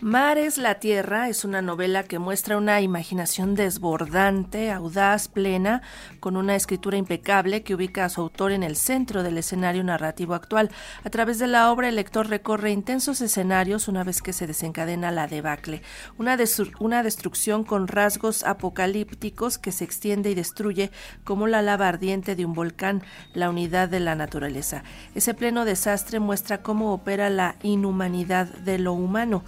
Mares 0.00 0.58
la 0.58 0.76
Tierra 0.76 1.28
es 1.28 1.44
una 1.44 1.60
novela 1.60 2.04
que 2.04 2.20
muestra 2.20 2.56
una 2.56 2.80
imaginación 2.80 3.56
desbordante, 3.56 4.70
audaz, 4.70 5.26
plena, 5.26 5.82
con 6.20 6.36
una 6.36 6.54
escritura 6.54 6.96
impecable 6.96 7.64
que 7.64 7.74
ubica 7.74 8.04
a 8.04 8.08
su 8.08 8.20
autor 8.20 8.52
en 8.52 8.62
el 8.62 8.76
centro 8.76 9.24
del 9.24 9.38
escenario 9.38 9.82
narrativo 9.82 10.34
actual. 10.34 10.70
A 11.02 11.10
través 11.10 11.40
de 11.40 11.48
la 11.48 11.72
obra, 11.72 11.88
el 11.88 11.96
lector 11.96 12.28
recorre 12.28 12.70
intensos 12.70 13.20
escenarios 13.20 13.88
una 13.88 14.04
vez 14.04 14.22
que 14.22 14.32
se 14.32 14.46
desencadena 14.46 15.10
la 15.10 15.26
debacle, 15.26 15.82
una, 16.16 16.36
una 16.78 17.02
destrucción 17.02 17.64
con 17.64 17.88
rasgos 17.88 18.44
apocalípticos 18.44 19.58
que 19.58 19.72
se 19.72 19.82
extiende 19.82 20.30
y 20.30 20.36
destruye 20.36 20.92
como 21.24 21.48
la 21.48 21.60
lava 21.60 21.88
ardiente 21.88 22.36
de 22.36 22.44
un 22.44 22.54
volcán, 22.54 23.02
la 23.34 23.50
unidad 23.50 23.88
de 23.88 23.98
la 23.98 24.14
naturaleza. 24.14 24.84
Ese 25.16 25.34
pleno 25.34 25.64
desastre 25.64 26.20
muestra 26.20 26.62
cómo 26.62 26.92
opera 26.92 27.30
la 27.30 27.56
inhumanidad 27.64 28.46
de 28.46 28.78
lo 28.78 28.92
humano. 28.92 29.42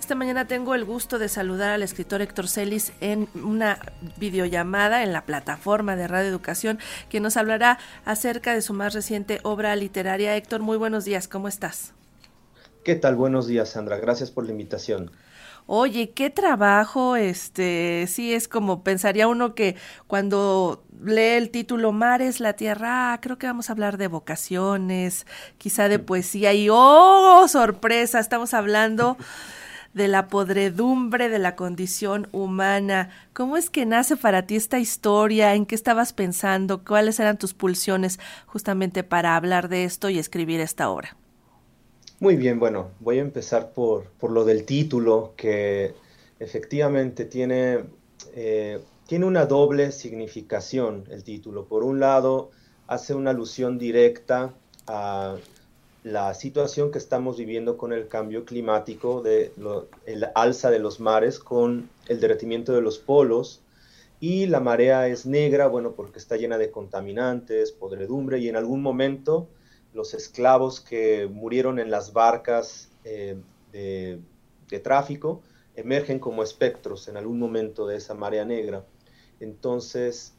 Esta 0.00 0.14
mañana 0.14 0.46
tengo 0.46 0.74
el 0.74 0.84
gusto 0.84 1.18
de 1.18 1.28
saludar 1.28 1.70
al 1.70 1.82
escritor 1.82 2.22
Héctor 2.22 2.48
Celis 2.48 2.92
en 3.00 3.28
una 3.34 3.78
videollamada 4.18 5.02
en 5.02 5.12
la 5.12 5.24
plataforma 5.24 5.96
de 5.96 6.06
Radio 6.06 6.28
Educación, 6.28 6.78
que 7.08 7.18
nos 7.18 7.36
hablará 7.36 7.78
acerca 8.04 8.54
de 8.54 8.62
su 8.62 8.72
más 8.72 8.94
reciente 8.94 9.40
obra 9.42 9.74
literaria. 9.74 10.36
Héctor, 10.36 10.60
muy 10.60 10.76
buenos 10.76 11.04
días, 11.04 11.26
¿cómo 11.28 11.48
estás? 11.48 11.92
¿Qué 12.84 12.94
tal? 12.94 13.16
Buenos 13.16 13.48
días, 13.48 13.70
Sandra. 13.70 13.96
Gracias 13.96 14.30
por 14.30 14.44
la 14.44 14.52
invitación. 14.52 15.10
Oye, 15.68 16.10
qué 16.10 16.30
trabajo, 16.30 17.16
este, 17.16 18.06
sí 18.06 18.32
es 18.32 18.46
como 18.46 18.84
pensaría 18.84 19.26
uno 19.26 19.56
que 19.56 19.74
cuando 20.06 20.84
lee 21.02 21.34
el 21.38 21.50
título 21.50 21.90
Mares, 21.90 22.38
la 22.38 22.52
Tierra, 22.52 23.12
ah, 23.12 23.20
creo 23.20 23.36
que 23.36 23.48
vamos 23.48 23.68
a 23.68 23.72
hablar 23.72 23.96
de 23.96 24.06
vocaciones, 24.06 25.26
quizá 25.58 25.88
de 25.88 25.98
poesía 25.98 26.54
y 26.54 26.68
oh, 26.70 27.48
sorpresa, 27.48 28.20
estamos 28.20 28.54
hablando 28.54 29.16
de 29.96 30.08
la 30.08 30.28
podredumbre 30.28 31.30
de 31.30 31.38
la 31.38 31.56
condición 31.56 32.28
humana. 32.30 33.08
¿Cómo 33.32 33.56
es 33.56 33.70
que 33.70 33.86
nace 33.86 34.14
para 34.18 34.46
ti 34.46 34.54
esta 34.54 34.78
historia? 34.78 35.54
¿En 35.54 35.64
qué 35.64 35.74
estabas 35.74 36.12
pensando? 36.12 36.84
¿Cuáles 36.84 37.18
eran 37.18 37.38
tus 37.38 37.54
pulsiones 37.54 38.20
justamente 38.44 39.04
para 39.04 39.36
hablar 39.36 39.70
de 39.70 39.84
esto 39.84 40.10
y 40.10 40.18
escribir 40.18 40.60
esta 40.60 40.90
obra? 40.90 41.16
Muy 42.20 42.36
bien, 42.36 42.60
bueno, 42.60 42.90
voy 43.00 43.20
a 43.20 43.22
empezar 43.22 43.72
por, 43.72 44.10
por 44.20 44.32
lo 44.32 44.44
del 44.44 44.66
título, 44.66 45.32
que 45.34 45.94
efectivamente 46.40 47.24
tiene, 47.24 47.84
eh, 48.34 48.82
tiene 49.06 49.24
una 49.24 49.46
doble 49.46 49.92
significación 49.92 51.04
el 51.10 51.24
título. 51.24 51.64
Por 51.64 51.82
un 51.82 52.00
lado, 52.00 52.50
hace 52.86 53.14
una 53.14 53.30
alusión 53.30 53.78
directa 53.78 54.52
a 54.86 55.36
la 56.06 56.34
situación 56.34 56.92
que 56.92 56.98
estamos 56.98 57.36
viviendo 57.36 57.76
con 57.76 57.92
el 57.92 58.06
cambio 58.06 58.44
climático, 58.44 59.22
de 59.22 59.50
el 60.06 60.28
alza 60.36 60.70
de 60.70 60.78
los 60.78 61.00
mares 61.00 61.40
con 61.40 61.90
el 62.06 62.20
derretimiento 62.20 62.72
de 62.72 62.80
los 62.80 62.98
polos, 62.98 63.60
y 64.20 64.46
la 64.46 64.60
marea 64.60 65.08
es 65.08 65.26
negra, 65.26 65.66
bueno, 65.66 65.94
porque 65.96 66.20
está 66.20 66.36
llena 66.36 66.58
de 66.58 66.70
contaminantes, 66.70 67.72
podredumbre, 67.72 68.38
y 68.38 68.48
en 68.48 68.54
algún 68.54 68.82
momento 68.82 69.48
los 69.94 70.14
esclavos 70.14 70.80
que 70.80 71.26
murieron 71.26 71.80
en 71.80 71.90
las 71.90 72.12
barcas 72.12 72.88
eh, 73.02 73.36
de, 73.72 74.20
de 74.70 74.78
tráfico 74.78 75.42
emergen 75.74 76.20
como 76.20 76.44
espectros 76.44 77.08
en 77.08 77.16
algún 77.16 77.40
momento 77.40 77.84
de 77.84 77.96
esa 77.96 78.14
marea 78.14 78.44
negra. 78.44 78.84
Entonces, 79.40 80.34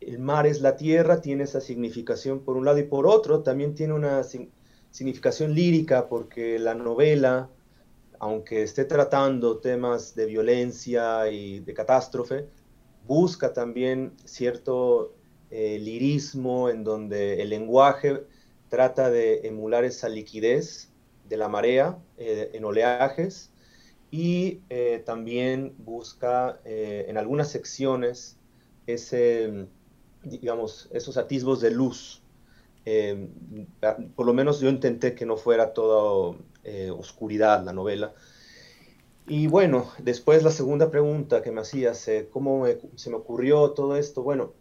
el 0.00 0.20
mar 0.20 0.46
es 0.46 0.60
la 0.60 0.76
tierra, 0.76 1.20
tiene 1.20 1.42
esa 1.42 1.60
significación 1.60 2.44
por 2.44 2.56
un 2.56 2.64
lado, 2.64 2.78
y 2.78 2.84
por 2.84 3.08
otro 3.08 3.40
también 3.40 3.74
tiene 3.74 3.92
una 3.92 4.22
significación 4.94 5.56
lírica 5.56 6.08
porque 6.08 6.56
la 6.56 6.72
novela, 6.72 7.50
aunque 8.20 8.62
esté 8.62 8.84
tratando 8.84 9.58
temas 9.58 10.14
de 10.14 10.24
violencia 10.26 11.28
y 11.32 11.58
de 11.58 11.74
catástrofe, 11.74 12.46
busca 13.04 13.52
también 13.52 14.12
cierto 14.24 15.12
eh, 15.50 15.80
lirismo 15.80 16.68
en 16.70 16.84
donde 16.84 17.42
el 17.42 17.50
lenguaje 17.50 18.22
trata 18.68 19.10
de 19.10 19.40
emular 19.48 19.84
esa 19.84 20.08
liquidez 20.08 20.92
de 21.28 21.38
la 21.38 21.48
marea 21.48 21.98
eh, 22.16 22.52
en 22.54 22.64
oleajes 22.64 23.50
y 24.12 24.60
eh, 24.70 25.02
también 25.04 25.74
busca 25.78 26.60
en 26.64 27.18
algunas 27.18 27.50
secciones 27.50 28.38
ese, 28.86 29.66
digamos, 30.22 30.88
esos 30.92 31.16
atisbos 31.16 31.60
de 31.60 31.72
luz 31.72 32.23
Em, 32.86 33.30
por 34.14 34.26
lo 34.26 34.34
menos 34.34 34.60
yo 34.60 34.68
intenté 34.68 35.14
que 35.14 35.24
no 35.24 35.36
fuera 35.36 35.72
toda 35.72 36.36
eh, 36.64 36.90
oscuridad 36.90 37.64
la 37.64 37.72
novela. 37.72 38.14
Y 39.26 39.46
bueno, 39.46 39.90
después 39.98 40.42
la 40.42 40.50
segunda 40.50 40.90
pregunta 40.90 41.42
que 41.42 41.50
me 41.50 41.62
hacías, 41.62 42.06
eh, 42.08 42.28
¿cómo 42.30 42.66
se 42.96 43.08
me 43.08 43.16
ocurrió 43.16 43.70
todo 43.70 43.96
esto? 43.96 44.22
Bueno, 44.22 44.52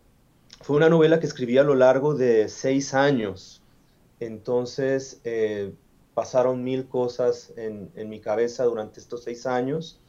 fue 0.61 0.78
una 0.78 0.88
novela 0.88 1.19
que 1.19 1.25
escribí 1.25 1.57
a 1.57 1.63
lo 1.63 1.75
largo 1.75 2.16
de 2.16 2.47
seis 2.47 2.94
años. 2.94 3.61
Entonces 4.22 5.19
eh, 5.25 5.73
pasaron 6.13 6.63
mil 6.63 6.88
cosas 6.88 7.51
en, 7.57 7.91
mi 8.07 8.22
cabeza 8.22 8.63
durante 8.63 9.01
estos 9.01 9.23
seis 9.23 9.45
años. 9.45 10.00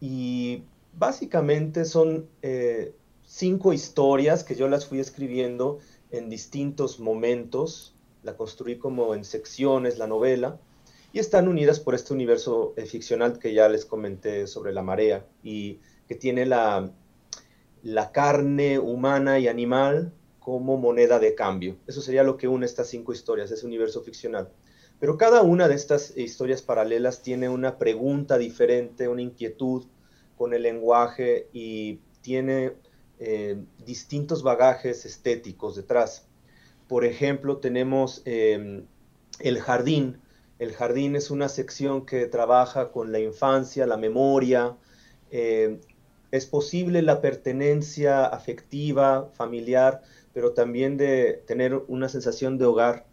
Y 0.00 0.64
básicamente 0.94 1.84
son 1.84 2.26
cinco 3.24 3.72
historias 3.72 4.42
que 4.42 4.56
yo 4.56 4.68
las 4.68 4.86
fui 4.86 4.98
escribiendo 4.98 5.78
en 6.10 6.28
distintos 6.28 7.00
momentos, 7.00 7.94
la 8.22 8.36
construí 8.36 8.76
como 8.76 9.14
en 9.14 9.24
secciones, 9.24 9.98
la 9.98 10.06
novela, 10.06 10.58
y 11.12 11.18
están 11.18 11.48
unidas 11.48 11.80
por 11.80 11.94
este 11.94 12.12
universo 12.12 12.74
eh, 12.76 12.86
ficcional 12.86 13.38
que 13.38 13.52
ya 13.52 13.68
les 13.68 13.84
comenté 13.84 14.46
sobre 14.46 14.72
la 14.72 14.82
marea, 14.82 15.26
y 15.42 15.78
que 16.06 16.14
tiene 16.14 16.46
la, 16.46 16.90
la 17.82 18.12
carne 18.12 18.78
humana 18.78 19.38
y 19.38 19.48
animal 19.48 20.12
como 20.40 20.76
moneda 20.76 21.18
de 21.18 21.34
cambio. 21.34 21.76
Eso 21.86 22.00
sería 22.00 22.22
lo 22.22 22.36
que 22.36 22.48
une 22.48 22.66
estas 22.66 22.88
cinco 22.88 23.12
historias, 23.12 23.50
ese 23.50 23.66
universo 23.66 24.02
ficcional. 24.02 24.50
Pero 24.98 25.16
cada 25.16 25.42
una 25.42 25.68
de 25.68 25.74
estas 25.74 26.16
historias 26.16 26.60
paralelas 26.62 27.22
tiene 27.22 27.48
una 27.48 27.78
pregunta 27.78 28.36
diferente, 28.36 29.08
una 29.08 29.22
inquietud 29.22 29.84
con 30.36 30.52
el 30.52 30.62
lenguaje 30.62 31.48
y 31.52 32.00
tiene 32.20 32.74
eh, 33.22 33.62
distintos 33.84 34.42
bagajes 34.42 35.04
estéticos 35.04 35.76
detrás. 35.76 36.26
Por 36.88 37.04
ejemplo, 37.04 37.58
tenemos 37.58 38.22
em, 38.24 38.86
el 39.40 39.60
jardín. 39.60 40.18
El 40.58 40.72
jardín 40.72 41.16
es 41.16 41.30
una 41.30 41.50
sección 41.50 42.06
que 42.06 42.24
trabaja 42.26 42.90
con 42.92 43.12
la 43.12 43.18
infancia, 43.20 43.86
la 43.86 43.98
memoria. 43.98 44.74
Em, 45.30 45.80
es 46.30 46.46
posible 46.46 47.02
la 47.02 47.20
pertenencia 47.20 48.24
afectiva, 48.24 49.30
familiar, 49.34 50.00
pero 50.32 50.54
también 50.54 50.96
de 50.96 51.42
tener 51.46 51.74
una 51.88 52.08
sensación 52.08 52.56
de 52.56 52.64
hogar 52.64 53.06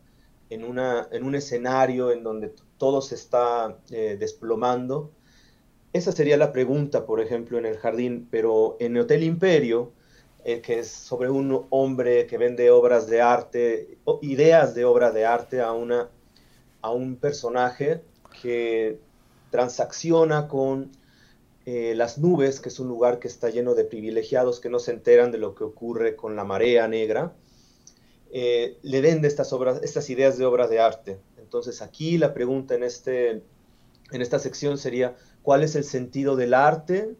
en, 0.49 0.63
una, 0.63 1.09
en 1.11 1.25
un 1.25 1.35
escenario 1.35 2.11
en 2.11 2.23
donde 2.23 2.53
todo 2.77 3.01
se 3.01 3.15
está 3.15 3.77
eh, 3.91 4.15
desplomando. 4.17 5.11
Esa 5.91 6.13
sería 6.13 6.37
la 6.37 6.53
pregunta, 6.53 7.05
por 7.05 7.19
ejemplo, 7.19 7.57
en 7.57 7.65
el 7.65 7.77
jardín, 7.77 8.27
pero 8.31 8.77
en 8.79 8.95
Hotel 8.97 9.23
Imperio 9.23 9.91
eh, 10.47 10.61
que 10.61 10.79
es 10.79 10.87
sobre 10.87 11.29
un 11.29 11.67
hombre 11.71 12.25
que 12.25 12.37
vende 12.37 12.71
obras 12.71 13.05
de 13.07 13.19
arte, 13.19 13.97
ideas 14.21 14.73
de 14.75 14.85
obra 14.85 15.11
de 15.11 15.25
arte 15.25 15.59
a, 15.59 15.73
una, 15.73 16.09
a 16.81 16.89
un 16.89 17.17
personaje 17.17 18.01
que 18.41 18.97
transacciona 19.51 20.47
con 20.47 20.89
eh, 21.65 21.95
las 21.97 22.17
nubes, 22.17 22.61
que 22.61 22.69
es 22.69 22.79
un 22.79 22.87
lugar 22.87 23.19
que 23.19 23.27
está 23.27 23.49
lleno 23.49 23.75
de 23.75 23.83
privilegiados 23.83 24.61
que 24.61 24.69
no 24.69 24.79
se 24.79 24.91
enteran 24.93 25.33
de 25.33 25.37
lo 25.37 25.53
que 25.53 25.65
ocurre 25.65 26.15
con 26.15 26.37
la 26.37 26.45
marea 26.45 26.87
negra, 26.87 27.33
eh, 28.31 28.77
le 28.83 29.01
vende 29.01 29.27
estas, 29.27 29.51
obras, 29.51 29.81
estas 29.83 30.09
ideas 30.09 30.37
de 30.37 30.45
obra 30.45 30.69
de 30.69 30.79
arte. 30.79 31.19
Entonces 31.35 31.81
aquí 31.81 32.17
la 32.17 32.33
pregunta 32.33 32.73
en, 32.73 32.83
este, 32.83 33.31
en 34.11 34.21
esta 34.21 34.39
sección 34.39 34.77
sería, 34.77 35.17
¿cuál 35.41 35.61
es 35.61 35.75
el 35.75 35.83
sentido 35.83 36.37
del 36.37 36.53
arte 36.53 37.17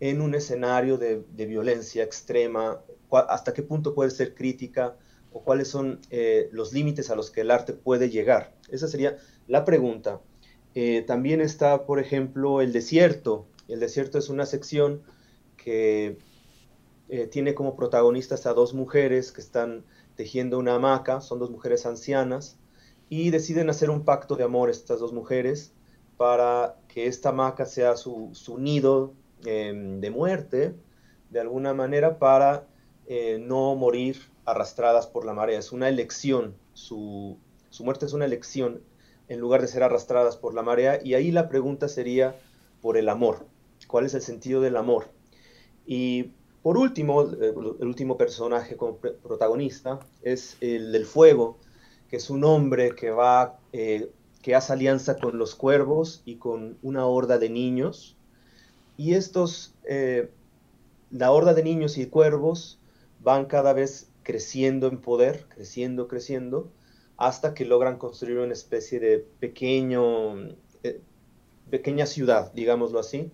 en 0.00 0.20
un 0.20 0.34
escenario 0.34 0.98
de, 0.98 1.24
violencia 1.46 2.02
extrema, 2.02 2.80
hasta 3.10 3.54
qué 3.54 3.62
punto 3.62 3.94
puede 3.94 4.10
ser 4.10 4.34
crítica 4.34 4.96
o 5.32 5.42
cuáles 5.42 5.68
son 5.68 6.00
eh, 6.10 6.48
los 6.52 6.72
límites 6.72 7.10
a 7.10 7.16
los 7.16 7.30
que 7.30 7.42
el 7.42 7.50
arte 7.50 7.72
puede 7.72 8.10
llegar. 8.10 8.54
Esa 8.68 8.88
sería 8.88 9.16
la 9.46 9.64
pregunta. 9.64 10.20
Eh, 10.74 11.02
también 11.06 11.40
está, 11.40 11.86
por 11.86 12.00
ejemplo, 12.00 12.60
el 12.60 12.72
desierto. 12.72 13.46
El 13.68 13.80
desierto 13.80 14.18
es 14.18 14.28
una 14.28 14.46
sección 14.46 15.02
que 15.56 16.18
eh, 17.08 17.26
tiene 17.26 17.54
como 17.54 17.76
protagonistas 17.76 18.46
a 18.46 18.54
dos 18.54 18.74
mujeres 18.74 19.32
que 19.32 19.40
están 19.40 19.84
tejiendo 20.16 20.58
una 20.58 20.74
hamaca, 20.76 21.20
son 21.20 21.38
dos 21.38 21.50
mujeres 21.50 21.86
ancianas, 21.86 22.58
y 23.08 23.30
deciden 23.30 23.70
hacer 23.70 23.90
un 23.90 24.04
pacto 24.04 24.36
de 24.36 24.44
amor 24.44 24.70
estas 24.70 25.00
dos 25.00 25.12
mujeres 25.12 25.72
para 26.16 26.76
que 26.88 27.06
esta 27.06 27.30
hamaca 27.30 27.66
sea 27.66 27.96
su, 27.96 28.30
su 28.32 28.58
nido 28.58 29.14
Em, 29.46 30.00
de 30.00 30.10
muerte, 30.10 30.74
de 31.30 31.40
alguna 31.40 31.74
manera, 31.74 32.18
para 32.18 32.66
eh, 33.06 33.38
no 33.40 33.74
morir 33.74 34.16
arrastradas 34.44 35.06
por 35.06 35.24
la 35.24 35.34
marea. 35.34 35.58
Es 35.58 35.72
una 35.72 35.88
elección, 35.88 36.54
su, 36.72 37.38
muerte 37.80 38.06
es 38.06 38.12
una 38.12 38.24
elección 38.24 38.82
en 39.28 39.40
lugar 39.40 39.60
de 39.60 39.68
ser 39.68 39.82
arrastradas 39.82 40.36
por 40.36 40.54
la 40.54 40.62
marea. 40.62 41.00
Y 41.02 41.14
ahí 41.14 41.30
la 41.30 41.48
pregunta 41.48 41.88
sería 41.88 42.36
por 42.80 42.96
el 42.96 43.08
amor. 43.08 43.46
¿Cuál 43.86 44.06
es 44.06 44.14
el 44.14 44.22
sentido 44.22 44.60
del 44.60 44.76
amor? 44.76 45.10
Y 45.86 46.30
por 46.62 46.78
último, 46.78 47.22
el 47.22 47.86
último 47.86 48.16
personaje 48.16 48.76
como 48.76 48.96
protagonista 48.96 50.00
es 50.22 50.56
el 50.60 50.92
del 50.92 51.04
fuego, 51.04 51.58
que 52.08 52.16
es 52.16 52.30
un 52.30 52.44
hombre 52.44 52.94
que 52.94 53.10
va, 53.10 53.58
eh, 53.72 54.10
que 54.40 54.54
hace 54.54 54.72
alianza 54.72 55.18
con 55.18 55.36
los 55.36 55.54
cuervos 55.54 56.22
y 56.24 56.36
con 56.36 56.78
una 56.82 57.06
horda 57.06 57.38
de 57.38 57.50
niños. 57.50 58.16
Y 58.96 59.14
estos, 59.14 59.74
eh, 59.88 60.30
la 61.10 61.32
horda 61.32 61.54
de 61.54 61.62
niños 61.62 61.98
y 61.98 62.06
cuervos 62.06 62.80
van 63.20 63.46
cada 63.46 63.72
vez 63.72 64.10
creciendo 64.22 64.88
en 64.88 65.00
poder, 65.00 65.46
creciendo, 65.48 66.08
creciendo, 66.08 66.70
hasta 67.16 67.54
que 67.54 67.64
logran 67.64 67.98
construir 67.98 68.38
una 68.38 68.52
especie 68.52 69.00
de 69.00 69.18
pequeño, 69.18 70.48
eh, 70.82 71.00
pequeña 71.70 72.06
ciudad, 72.06 72.52
digámoslo 72.52 72.98
así. 72.98 73.30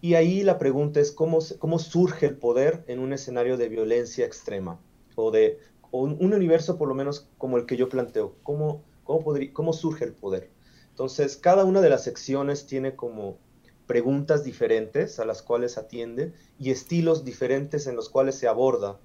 Y 0.00 0.14
ahí 0.14 0.42
la 0.42 0.58
pregunta 0.58 1.00
es 1.00 1.12
cómo, 1.12 1.38
cómo 1.58 1.78
surge 1.78 2.26
el 2.26 2.36
poder 2.36 2.84
en 2.88 2.98
un 2.98 3.12
escenario 3.12 3.56
de 3.56 3.68
violencia 3.68 4.26
extrema 4.26 4.78
o 5.16 5.30
de 5.30 5.58
un, 5.90 6.22
universo 6.22 6.76
por 6.76 6.88
lo 6.88 6.94
menos 6.94 7.28
como 7.38 7.56
el 7.56 7.66
que 7.66 7.76
yo 7.76 7.88
planteo. 7.88 8.34
¿Cómo, 8.42 8.82
cómo, 9.04 9.34
¿Cómo 9.52 9.72
surge 9.72 10.04
el 10.04 10.12
poder? 10.12 10.50
Entonces, 10.90 11.36
cada 11.36 11.64
una 11.64 11.80
de 11.80 11.90
las 11.90 12.04
secciones 12.04 12.66
tiene 12.66 12.94
como 12.94 13.38
preguntas 13.86 14.44
diferentes 14.44 15.18
a 15.18 15.24
las 15.24 15.42
cuales 15.42 15.78
atiende 15.78 16.32
y 16.58 16.70
estilos 16.70 17.24
diferentes 17.24 17.86
en 17.86 17.96
los 17.96 18.08
cuales 18.08 18.36
se 18.36 18.48
aborda 18.48 18.96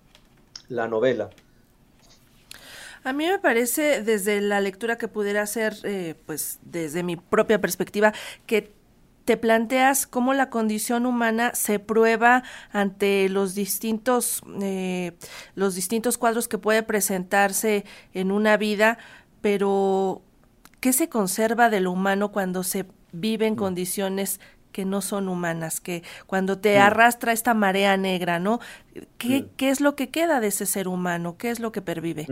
la 0.67 0.87
novela. 0.87 1.29
A 3.03 3.13
mí 3.13 3.27
me 3.27 3.39
parece, 3.39 4.01
desde 4.01 4.41
la 4.41 4.59
lectura 4.59 4.97
que 4.97 5.07
pudiera 5.07 5.41
hacer, 5.41 5.75
eh, 5.83 6.15
pues 6.25 6.59
desde 6.63 7.01
mi 7.03 7.15
propia 7.15 7.59
perspectiva, 7.61 8.13
que 8.45 8.73
te 9.25 9.37
planteas 9.37 10.07
cómo 10.07 10.33
la 10.33 10.49
condición 10.49 11.05
humana 11.05 11.51
se 11.53 11.79
prueba 11.79 12.43
ante 12.71 13.29
los 13.29 13.53
distintos, 13.55 14.41
eh, 14.61 15.13
los 15.55 15.75
distintos 15.75 16.17
cuadros 16.17 16.47
que 16.47 16.57
puede 16.57 16.83
presentarse 16.83 17.85
en 18.13 18.31
una 18.31 18.57
vida, 18.57 18.97
pero 19.41 20.23
¿qué 20.79 20.93
se 20.93 21.09
conserva 21.09 21.69
de 21.69 21.79
lo 21.79 21.91
humano 21.91 22.31
cuando 22.31 22.63
se 22.63 22.85
vive 23.11 23.45
en 23.45 23.53
mm. 23.53 23.57
condiciones 23.57 24.39
que 24.71 24.85
no 24.85 25.01
son 25.01 25.27
humanas, 25.29 25.81
que 25.81 26.03
cuando 26.27 26.59
te 26.59 26.77
mm. 26.77 26.81
arrastra 26.81 27.33
esta 27.33 27.53
marea 27.53 27.97
negra, 27.97 28.39
¿no? 28.39 28.59
¿Qué, 29.17 29.41
mm. 29.41 29.49
¿Qué, 29.57 29.69
es 29.69 29.81
lo 29.81 29.95
que 29.95 30.09
queda 30.09 30.39
de 30.39 30.47
ese 30.47 30.65
ser 30.65 30.87
humano? 30.87 31.37
¿Qué 31.37 31.49
es 31.49 31.59
lo 31.59 31.71
que 31.71 31.81
pervive? 31.81 32.27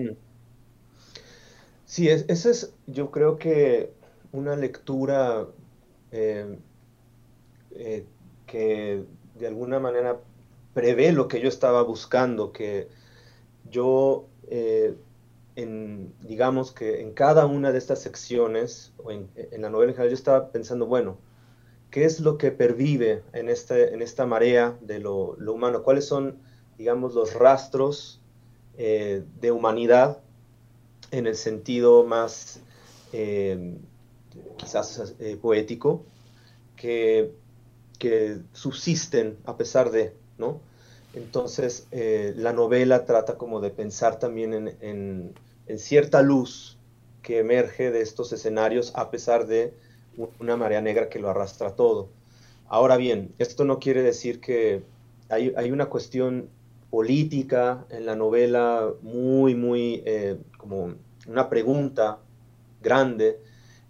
Sí, 1.86 2.10
es, 2.10 2.25
esa 2.28 2.50
es, 2.50 2.74
yo 2.86 3.12
creo 3.12 3.38
que 3.38 3.92
una 4.31 4.56
lectura 4.56 5.48
eh, 6.12 6.57
eh, 7.72 8.06
que 8.45 9.04
de 9.36 9.48
alguna 9.48 9.80
manera 9.80 10.19
prevé 10.74 11.12
lo 11.12 11.28
que 11.28 11.39
yo 11.39 11.50
estaba 11.50 11.81
buscando, 11.84 12.51
que 12.51 12.88
yo, 13.69 14.28
eh, 14.50 14.95
en, 15.56 16.13
digamos 16.22 16.72
que 16.72 17.01
en 17.01 17.13
cada 17.13 17.45
una 17.45 17.72
de 17.72 17.78
estas 17.78 18.01
secciones, 18.01 18.94
o 19.04 19.12
en, 19.12 19.30
la 19.57 19.69
novela 19.69 19.92
en 19.92 19.95
general, 19.95 20.10
yo 20.10 20.16
estaba 20.16 20.51
pensando, 20.51 20.86
bueno, 20.86 21.18
¿qué 21.92 22.06
es 22.06 22.19
lo 22.19 22.38
que 22.38 22.51
pervive 22.51 23.24
en, 23.34 23.50
en 23.50 24.01
esta 24.01 24.25
marea 24.25 24.78
de 24.81 25.00
lo, 25.00 25.36
humano? 25.51 25.84
¿Cuáles 25.84 26.06
son, 26.06 26.39
digamos, 26.78 27.13
los 27.13 27.34
rastros 27.34 28.22
de 28.78 29.51
humanidad 29.51 30.19
en 31.10 31.25
el 31.25 31.36
sentido 31.36 32.04
más 32.04 32.60
eh, 33.13 33.78
quizás 34.57 35.16
eh, 35.19 35.38
poético, 35.42 36.04
que, 36.75 37.31
que, 37.98 38.39
subsisten 38.54 39.38
a 39.45 39.57
pesar 39.57 39.92
de, 39.92 40.13
¿no? 40.38 40.60
Entonces, 41.13 41.88
eh, 41.92 42.34
la 42.36 42.54
novela 42.54 43.06
trata 43.06 43.38
como 43.38 43.62
de 43.62 43.69
pensar 43.72 44.19
también 44.19 44.78
en, 44.81 45.34
cierta 45.78 46.22
luz 46.22 46.78
que 47.22 47.39
emerge 47.39 47.92
de 47.92 48.01
estos 48.01 48.31
escenarios 48.31 48.94
a 48.95 49.12
pesar 49.12 49.48
de 49.48 49.74
una 50.39 50.57
marea 50.57 50.81
negra 50.81 51.09
que 51.09 51.19
lo 51.19 51.29
arrastra 51.29 51.75
todo. 51.75 52.09
Ahora 52.67 52.97
bien, 52.97 53.33
esto 53.37 53.63
no 53.63 53.79
quiere 53.79 54.01
decir 54.01 54.41
que 54.41 54.83
hay, 55.29 55.53
hay 55.55 55.71
una 55.71 55.87
cuestión 55.87 56.49
política 56.89 57.85
en 57.89 58.05
la 58.05 58.15
novela 58.15 58.93
muy, 59.01 59.55
muy 59.55 60.01
eh, 60.05 60.37
como 60.57 60.95
una 61.27 61.49
pregunta 61.49 62.19
grande, 62.81 63.39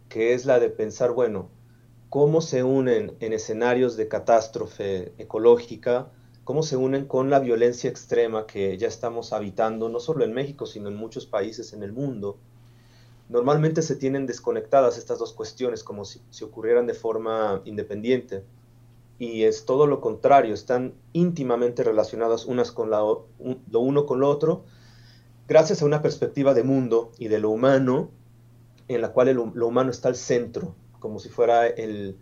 que 0.10 0.34
es 0.34 0.46
la 0.46 0.60
de 0.60 0.70
pensar, 0.70 1.12
bueno, 1.12 1.50
cómo 2.10 2.42
se 2.42 2.64
unen 2.64 3.14
en 3.20 3.34
escenarios 3.34 3.98
de 3.98 4.08
catástrofe 4.08 5.14
ecológica, 5.18 6.10
cómo 6.44 6.64
se 6.64 6.78
unen 6.78 7.06
con 7.06 7.30
la 7.30 7.40
violencia 7.40 7.90
extrema 7.90 8.48
que 8.48 8.78
ya 8.78 8.88
estamos 8.88 9.34
habitando, 9.34 9.90
no 9.90 10.00
solo 10.00 10.24
en 10.24 10.34
México, 10.34 10.66
sino 10.66 10.88
en 10.88 10.96
muchos 10.96 11.26
países 11.26 11.74
en 11.74 11.84
el 11.84 11.92
mundo. 11.92 12.38
Normalmente 13.30 13.82
se 13.82 13.96
tienen 13.96 14.26
desconectadas 14.26 14.98
estas 14.98 15.20
dos 15.20 15.34
cuestiones 15.34 15.84
como 15.84 16.06
si, 16.06 16.22
si 16.30 16.44
ocurrieran 16.44 16.88
de 16.88 16.94
forma 16.94 17.62
independiente 17.66 18.44
y 19.20 19.44
es 19.44 19.66
todo 19.66 19.88
lo 19.88 20.00
contrario, 20.00 20.54
están 20.54 20.94
íntimamente 21.14 21.84
relacionadas 21.84 22.46
unas 22.46 22.72
con 22.72 22.90
la, 22.90 23.00
lo 23.00 23.80
uno 23.80 24.06
con 24.06 24.20
lo 24.20 24.30
otro, 24.30 24.64
gracias 25.48 25.82
a 25.82 25.86
una 25.86 26.02
perspectiva 26.02 26.54
de 26.54 26.64
mundo 26.64 27.12
y 27.18 27.28
de 27.28 27.40
lo 27.40 27.50
humano, 27.50 28.12
en 28.88 29.02
la 29.02 29.12
cual 29.12 29.34
lo 29.34 29.68
humano 29.68 29.90
está 29.90 30.10
al 30.10 30.16
centro, 30.16 30.76
como 31.00 31.20
si 31.20 31.30
fuera 31.30 31.68
el, 31.68 32.18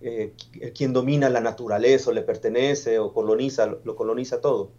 eh, 0.00 0.34
quien 0.74 0.92
domina 0.92 1.30
la 1.30 1.40
naturaleza 1.40 2.10
o 2.10 2.12
le 2.12 2.22
pertenece 2.22 2.98
o 2.98 3.12
coloniza, 3.12 3.66
lo 3.66 3.96
coloniza 3.96 4.40
todo. 4.40 4.72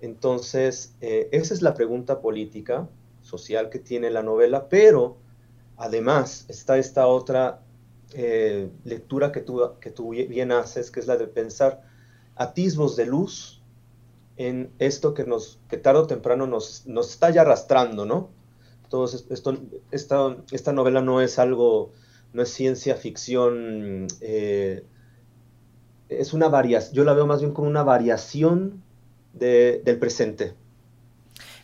Entonces, 0.00 0.94
eh, 1.00 1.28
esa 1.32 1.54
es 1.54 1.62
la 1.62 1.74
pregunta 1.74 2.20
política, 2.20 2.88
social 3.22 3.70
que 3.70 3.78
tiene 3.78 4.10
la 4.10 4.22
novela, 4.22 4.68
pero 4.68 5.16
además 5.76 6.44
está 6.48 6.78
esta 6.78 7.06
otra 7.06 7.62
eh, 8.14 8.70
lectura 8.84 9.32
que 9.32 9.40
tú, 9.40 9.62
que 9.80 9.90
tú 9.90 10.10
bien 10.10 10.52
haces, 10.52 10.90
que 10.90 11.00
es 11.00 11.06
la 11.06 11.16
de 11.16 11.26
pensar 11.26 11.82
atisbos 12.36 12.96
de 12.96 13.06
luz 13.06 13.62
en 14.36 14.70
esto 14.78 15.14
que, 15.14 15.24
nos, 15.24 15.60
que 15.68 15.76
tarde 15.76 16.00
o 16.00 16.06
temprano 16.06 16.46
nos, 16.46 16.86
nos 16.86 17.10
está 17.10 17.30
ya 17.30 17.42
arrastrando, 17.42 18.04
¿no? 18.04 18.30
Entonces, 18.84 19.26
esto, 19.30 19.58
esta, 19.90 20.36
esta 20.50 20.72
novela 20.72 21.00
no 21.00 21.20
es 21.20 21.38
algo, 21.38 21.92
no 22.32 22.42
es 22.42 22.50
ciencia 22.50 22.96
ficción, 22.96 24.06
eh, 24.20 24.84
es 26.08 26.32
una 26.34 26.48
variación, 26.48 26.94
yo 26.94 27.04
la 27.04 27.14
veo 27.14 27.26
más 27.26 27.40
bien 27.40 27.52
como 27.52 27.68
una 27.68 27.82
variación 27.82 28.82
del 29.32 29.98
presente 29.98 30.54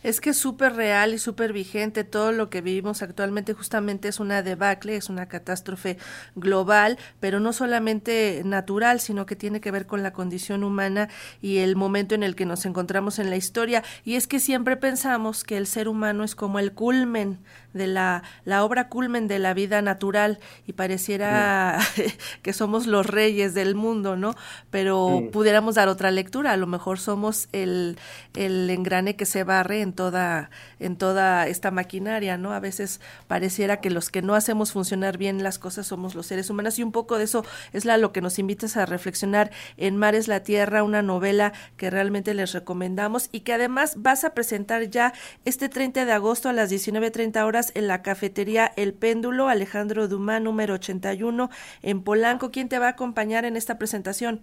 es 0.03 0.21
que 0.21 0.31
es 0.31 0.37
súper 0.37 0.73
real 0.73 1.13
y 1.13 1.19
súper 1.19 1.53
vigente. 1.53 2.03
Todo 2.03 2.31
lo 2.31 2.49
que 2.49 2.61
vivimos 2.61 3.01
actualmente 3.01 3.53
justamente 3.53 4.07
es 4.07 4.19
una 4.19 4.41
debacle, 4.41 4.95
es 4.95 5.09
una 5.09 5.27
catástrofe 5.27 5.97
global, 6.35 6.97
pero 7.19 7.39
no 7.39 7.53
solamente 7.53 8.41
natural, 8.45 8.99
sino 8.99 9.25
que 9.25 9.35
tiene 9.35 9.61
que 9.61 9.71
ver 9.71 9.85
con 9.85 10.03
la 10.03 10.13
condición 10.13 10.63
humana 10.63 11.09
y 11.41 11.57
el 11.57 11.75
momento 11.75 12.15
en 12.15 12.23
el 12.23 12.35
que 12.35 12.45
nos 12.45 12.65
encontramos 12.65 13.19
en 13.19 13.29
la 13.29 13.35
historia. 13.35 13.83
Y 14.03 14.15
es 14.15 14.27
que 14.27 14.39
siempre 14.39 14.77
pensamos 14.77 15.43
que 15.43 15.57
el 15.57 15.67
ser 15.67 15.87
humano 15.87 16.23
es 16.23 16.35
como 16.35 16.59
el 16.59 16.73
culmen 16.73 17.39
de 17.73 17.87
la, 17.87 18.23
la 18.45 18.63
obra 18.63 18.89
culmen 18.89 19.27
de 19.27 19.39
la 19.39 19.53
vida 19.53 19.81
natural 19.81 20.39
y 20.65 20.73
pareciera 20.73 21.79
que 22.41 22.53
somos 22.53 22.87
los 22.87 23.05
reyes 23.05 23.53
del 23.53 23.75
mundo, 23.75 24.15
¿no? 24.15 24.35
Pero 24.71 25.23
pudiéramos 25.31 25.75
dar 25.75 25.87
otra 25.87 26.11
lectura, 26.11 26.51
a 26.51 26.57
lo 26.57 26.67
mejor 26.67 26.99
somos 26.99 27.47
el, 27.51 27.97
el 28.35 28.69
engrane 28.69 29.15
que 29.15 29.25
se 29.25 29.43
barre 29.43 29.81
en 29.89 29.93
toda, 29.93 30.51
en 30.79 30.95
toda 30.95 31.47
esta 31.47 31.71
maquinaria, 31.71 32.37
¿no? 32.37 32.53
A 32.53 32.59
veces 32.59 33.01
pareciera 33.27 33.81
que 33.81 33.89
los 33.89 34.09
que 34.09 34.21
no 34.21 34.35
hacemos 34.35 34.71
funcionar 34.71 35.17
bien 35.17 35.41
las 35.41 35.57
cosas 35.57 35.87
somos 35.87 36.13
los 36.13 36.27
seres 36.27 36.49
humanos 36.49 36.77
y 36.77 36.83
un 36.83 36.91
poco 36.91 37.17
de 37.17 37.23
eso 37.23 37.43
es 37.73 37.85
lo 37.85 38.11
que 38.11 38.21
nos 38.21 38.37
invitas 38.37 38.77
a 38.77 38.85
reflexionar 38.85 39.51
en 39.77 39.97
Mares 39.97 40.27
la 40.27 40.43
Tierra, 40.43 40.83
una 40.83 41.01
novela 41.01 41.53
que 41.75 41.89
realmente 41.89 42.35
les 42.35 42.53
recomendamos 42.53 43.29
y 43.31 43.39
que 43.41 43.53
además 43.53 43.95
vas 43.97 44.23
a 44.23 44.35
presentar 44.35 44.89
ya 44.89 45.13
este 45.43 45.69
30 45.69 46.05
de 46.05 46.11
agosto 46.11 46.49
a 46.49 46.53
las 46.53 46.71
19.30 46.71 47.43
horas 47.45 47.71
en 47.73 47.87
la 47.87 48.03
cafetería 48.03 48.71
El 48.75 48.93
Péndulo, 48.93 49.47
Alejandro 49.47 50.07
Dumá, 50.07 50.39
número 50.39 50.75
81, 50.75 51.49
en 51.81 52.03
Polanco. 52.03 52.51
¿Quién 52.51 52.69
te 52.69 52.77
va 52.77 52.87
a 52.87 52.91
acompañar 52.91 53.45
en 53.45 53.57
esta 53.57 53.79
presentación? 53.79 54.41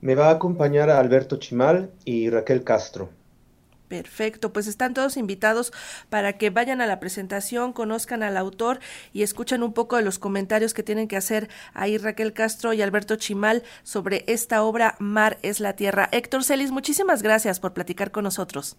Me 0.00 0.14
va 0.14 0.28
a 0.28 0.32
acompañar 0.32 0.88
a 0.88 0.98
Alberto 0.98 1.36
Chimal 1.36 1.90
y 2.04 2.30
Raquel 2.30 2.64
Castro. 2.64 3.10
Perfecto, 3.90 4.52
pues 4.52 4.68
están 4.68 4.94
todos 4.94 5.16
invitados 5.16 5.72
para 6.10 6.34
que 6.34 6.50
vayan 6.50 6.80
a 6.80 6.86
la 6.86 7.00
presentación, 7.00 7.72
conozcan 7.72 8.22
al 8.22 8.36
autor 8.36 8.78
y 9.12 9.24
escuchen 9.24 9.64
un 9.64 9.72
poco 9.72 9.96
de 9.96 10.02
los 10.02 10.20
comentarios 10.20 10.74
que 10.74 10.84
tienen 10.84 11.08
que 11.08 11.16
hacer 11.16 11.50
ahí 11.74 11.98
Raquel 11.98 12.32
Castro 12.32 12.72
y 12.72 12.82
Alberto 12.82 13.16
Chimal 13.16 13.64
sobre 13.82 14.22
esta 14.28 14.62
obra 14.62 14.94
Mar 15.00 15.40
es 15.42 15.58
la 15.58 15.74
Tierra. 15.74 16.08
Héctor 16.12 16.44
Celis, 16.44 16.70
muchísimas 16.70 17.24
gracias 17.24 17.58
por 17.58 17.72
platicar 17.72 18.12
con 18.12 18.22
nosotros. 18.22 18.76